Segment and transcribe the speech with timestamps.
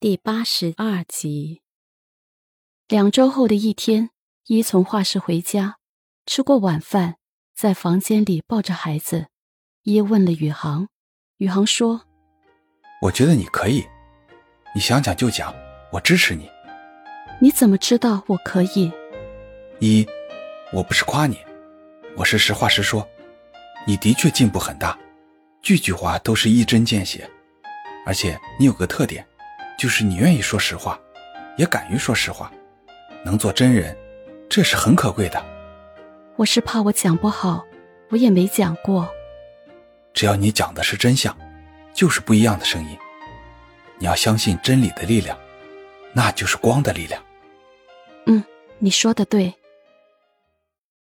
[0.00, 1.60] 第八十二集。
[2.88, 4.08] 两周后的一天，
[4.46, 5.76] 一从画室回家，
[6.24, 7.16] 吃过晚饭，
[7.54, 9.26] 在房间里抱着孩子，
[9.82, 10.88] 一问了宇航，
[11.36, 12.06] 宇航说
[13.02, 13.86] ：“我觉得你可以，
[14.74, 15.54] 你想讲就讲，
[15.92, 16.48] 我支持你。”
[17.38, 18.90] 你怎么知道我可以？
[19.80, 20.06] 一，
[20.72, 21.36] 我不是夸你，
[22.16, 23.06] 我是实话实说，
[23.86, 24.98] 你的确进步很大，
[25.60, 27.30] 句句话都是一针见血，
[28.06, 29.26] 而且你有个特点。
[29.80, 31.00] 就是你愿意说实话，
[31.56, 32.52] 也敢于说实话，
[33.24, 33.96] 能做真人，
[34.46, 35.42] 这是很可贵的。
[36.36, 37.64] 我是怕我讲不好，
[38.10, 39.10] 我也没讲过。
[40.12, 41.34] 只要你讲的是真相，
[41.94, 42.98] 就是不一样的声音。
[43.98, 45.38] 你要相信真理的力量，
[46.12, 47.24] 那就是光的力量。
[48.26, 48.44] 嗯，
[48.80, 49.54] 你说的对。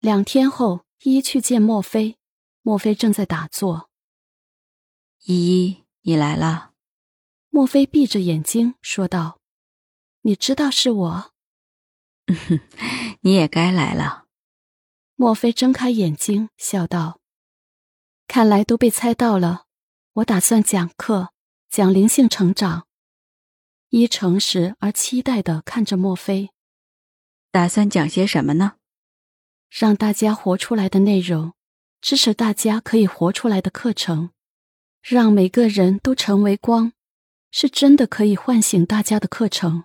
[0.00, 2.16] 两天后，依依去见莫非，
[2.62, 3.90] 莫非正在打坐。
[5.26, 6.71] 依依，你来了。
[7.54, 9.38] 莫非闭着眼睛说道
[10.24, 11.32] ：“你知道是我，
[12.26, 12.60] 哼
[13.20, 14.24] 你也该来了。”
[15.16, 17.20] 莫非睁开眼睛笑道
[18.26, 19.66] ：“看来都被猜到了。
[20.14, 21.34] 我打算讲课，
[21.68, 22.86] 讲灵性成长。”
[23.90, 26.48] 一诚实而期待的看着莫非，
[27.50, 28.76] 打算讲些什么呢？
[29.68, 31.52] 让大家活出来的内容，
[32.00, 34.30] 支持大家可以活出来的课程，
[35.02, 36.94] 让每个人都成为光。
[37.54, 39.84] 是真的可以唤醒大家的课程。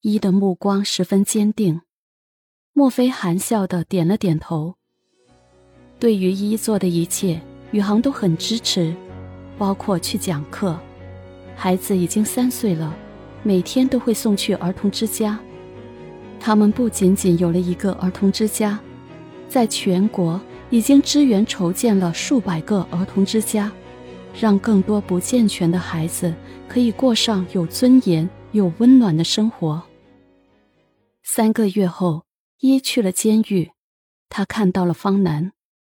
[0.00, 1.82] 一的目光十分坚定，
[2.72, 4.76] 莫非含笑的点了点头。
[6.00, 7.38] 对于一做的一切，
[7.72, 8.96] 宇航都很支持，
[9.58, 10.80] 包括去讲课。
[11.54, 12.96] 孩子已经三岁了，
[13.42, 15.38] 每天都会送去儿童之家。
[16.40, 18.80] 他们不仅仅有了一个儿童之家，
[19.50, 20.40] 在全国
[20.70, 23.70] 已经支援筹建了数百个儿童之家。
[24.36, 26.34] 让更多不健全的孩子
[26.68, 29.82] 可以过上有尊严、有温暖的生活。
[31.22, 32.24] 三个月后，
[32.58, 33.70] 一去了监狱，
[34.28, 35.52] 他看到了方南，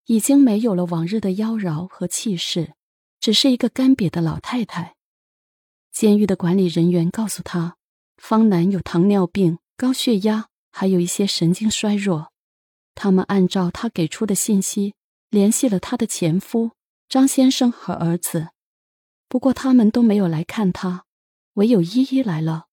[0.06, 2.74] 已经没有了往日的妖娆和气势，
[3.18, 4.94] 只是一个干瘪的老太太。
[5.92, 7.76] 监狱的管理人员告诉他，
[8.16, 12.32] 方南有糖尿病、高血压，还有一些神经衰弱。
[12.94, 14.94] 他们按照他给出的信息
[15.30, 16.72] 联系了他的前夫。
[17.08, 18.48] 张先生和儿子，
[19.28, 21.04] 不过他们都没有来看他，
[21.54, 22.66] 唯有依依来了。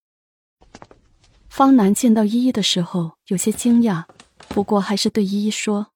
[1.50, 4.06] 方南见到依依的时候有些惊讶，
[4.50, 5.88] 不过还是对依依说：“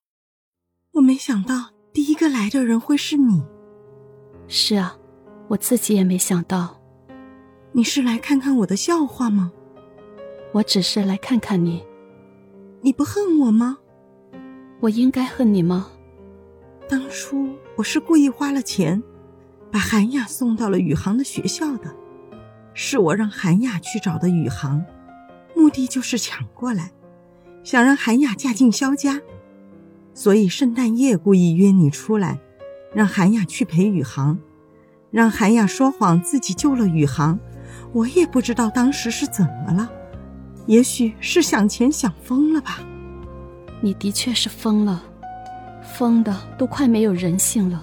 [0.94, 3.42] 我没想到第一个来的人会是你。
[4.46, 4.96] ”“是啊，
[5.48, 6.80] 我自己也没想到。
[7.72, 9.52] ”“你是来看看我的笑话吗
[10.54, 11.84] ？”“我只是来看看你。
[12.80, 13.78] ”“你不恨我吗
[14.80, 15.90] ？”“我应该恨你吗？”
[16.88, 19.02] 当初我是故意花了钱，
[19.70, 21.94] 把韩雅送到了宇航的学校的，
[22.74, 24.84] 是我让韩雅去找的宇航，
[25.54, 26.92] 目的就是抢过来，
[27.62, 29.20] 想让韩雅嫁进萧家，
[30.14, 32.38] 所以圣诞夜故意约你出来，
[32.94, 34.38] 让韩雅去陪宇航，
[35.10, 37.38] 让韩雅说谎自己救了宇航，
[37.92, 39.90] 我也不知道当时是怎么了，
[40.66, 42.78] 也许是想钱想疯了吧。
[43.80, 45.04] 你的确是疯了。
[45.94, 47.82] 疯的都快没有人性了，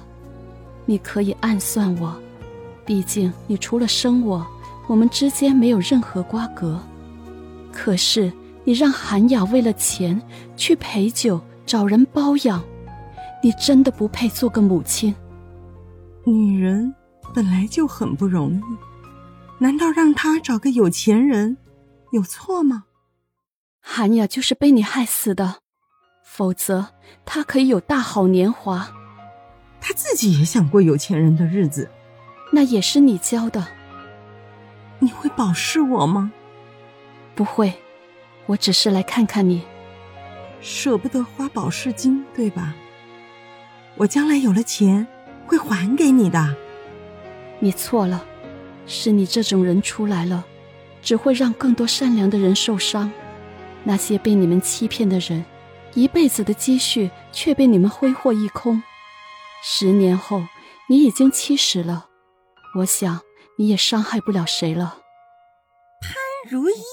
[0.86, 2.16] 你可以暗算我，
[2.86, 4.46] 毕竟你除了生我，
[4.88, 6.80] 我们之间没有任何瓜葛。
[7.72, 8.32] 可是
[8.64, 10.22] 你让韩雅为了钱
[10.56, 12.64] 去陪酒找人包养，
[13.44, 15.14] 你真的不配做个母亲。
[16.24, 16.94] 女人
[17.34, 21.58] 本来就很不容易，难道让她找个有钱人
[22.12, 22.86] 有错吗？
[23.82, 25.58] 韩雅就是被你害死的。
[26.24, 26.88] 否则，
[27.26, 28.90] 她可以有大好年华。
[29.80, 31.90] 他自己也想过有钱人的日子，
[32.52, 33.68] 那也是你教的。
[35.00, 36.32] 你会保释我吗？
[37.36, 37.74] 不会，
[38.46, 39.64] 我只是来看看你。
[40.62, 42.74] 舍不得花保释金，对吧？
[43.98, 45.06] 我将来有了钱，
[45.46, 46.56] 会还给你的。
[47.60, 48.26] 你错了，
[48.88, 50.46] 是你这种人出来了，
[51.02, 53.12] 只会让更多善良的人受伤。
[53.84, 55.46] 那些被你们欺骗的人。
[55.94, 58.84] 一辈子的积蓄却被你们挥霍一空，
[59.68, 60.44] 十年后
[60.88, 62.08] 你已经七十了，
[62.78, 63.22] 我想
[63.58, 65.00] 你也伤害不了谁了。
[66.00, 66.14] 潘
[66.48, 66.84] 如一，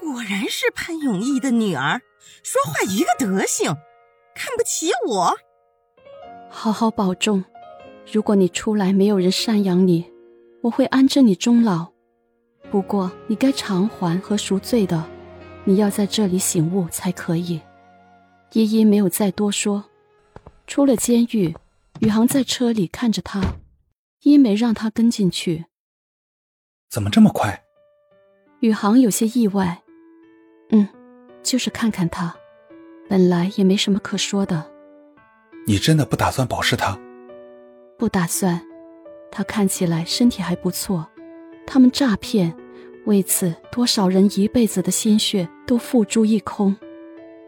[0.00, 2.00] 果然是潘永义的女儿，
[2.42, 3.76] 说话一个德行，
[4.34, 5.36] 看不起我。
[6.48, 7.44] 好好保重，
[8.10, 10.10] 如果你出来没有人赡养你，
[10.62, 11.88] 我会安置你终老。
[12.70, 15.04] 不过你该偿还和赎罪的，
[15.64, 17.60] 你要在这里醒悟才可以。
[18.54, 19.84] 依依没有再多说，
[20.66, 21.54] 出了监狱，
[22.00, 23.42] 宇航在车里看着他，
[24.22, 25.64] 一没让他跟进去。
[26.90, 27.62] 怎么这么快？
[28.60, 29.82] 宇航有些意外。
[30.70, 30.88] 嗯，
[31.42, 32.36] 就是看看他，
[33.08, 34.70] 本来也没什么可说的。
[35.66, 36.98] 你真的不打算保释他？
[37.98, 38.60] 不打算。
[39.30, 41.06] 他看起来身体还不错。
[41.66, 42.56] 他们诈骗，
[43.06, 46.76] 为此多少人一辈子的心血都付诸一空。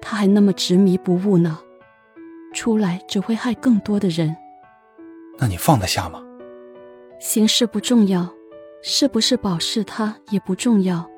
[0.00, 1.60] 他还那么执迷不悟呢，
[2.52, 4.34] 出来只会害更多的人。
[5.38, 6.22] 那你放得下吗？
[7.20, 8.28] 形式不重要，
[8.82, 11.08] 是不是保释他也不重要，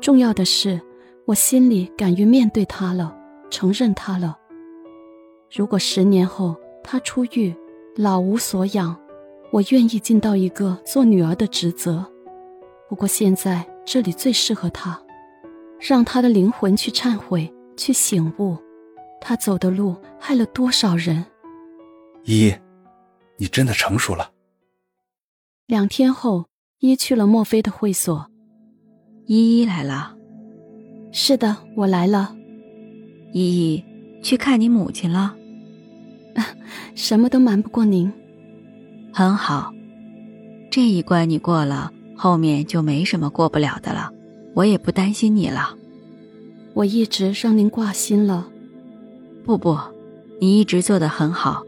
[0.00, 0.80] 重要的是
[1.26, 3.16] 我心里敢于面对他了，
[3.50, 4.36] 承认他了。
[5.54, 7.54] 如果十年后他出狱，
[7.96, 8.96] 老无所养。
[9.52, 12.06] 我愿意尽到一个做女儿的职责，
[12.88, 14.96] 不过现在这里最适合他，
[15.80, 18.56] 让他的灵魂去忏悔，去醒悟，
[19.20, 21.24] 他走的路害了多少人。
[22.24, 22.54] 依依，
[23.36, 24.30] 你真的成熟了。
[25.66, 26.46] 两天后，
[26.80, 28.26] 依去了墨菲的会所。
[29.26, 30.16] 依依来了。
[31.12, 32.34] 是的，我来了。
[33.32, 33.84] 依依，
[34.22, 35.36] 去看你母亲了。
[36.94, 38.12] 什么都瞒不过您。
[39.12, 39.72] 很好，
[40.70, 44.12] 这一关你过了，后面就没什么过不了的了。
[44.54, 45.76] 我也不担心你了。
[46.74, 48.48] 我一直让您挂心了。
[49.44, 49.78] 不不，
[50.40, 51.64] 你一直做得很好，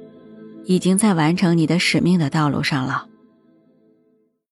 [0.65, 3.07] 已经在完成你的使命的道路上了。